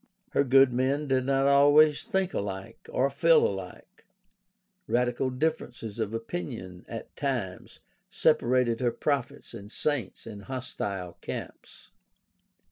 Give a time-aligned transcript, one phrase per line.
[0.31, 4.05] Her good men did not always think alike or feel alike.
[4.87, 11.91] Radical differences of opinion at times separated her prophets and saints in hostile camps.